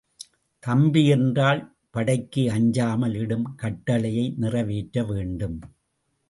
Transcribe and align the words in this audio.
தம்பி 0.63 1.05
என்றால் 1.07 1.61
படைக்கு 1.91 2.43
அஞ்சாமல் 2.51 3.15
இடும் 3.15 3.55
கட்டளையை 3.55 4.25
நிறைவேற்ற 4.37 5.03
வேண்டும். 5.03 5.57